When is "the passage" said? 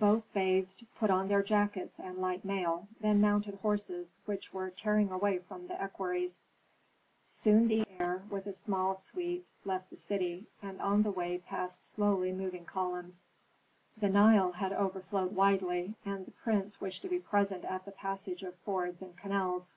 17.84-18.42